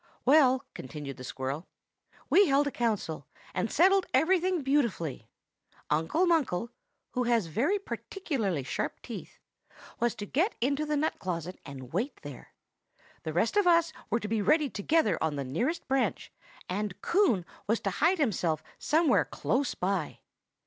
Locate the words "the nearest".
15.35-15.87